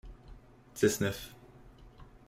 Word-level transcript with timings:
Dix-neuf. 0.79 1.23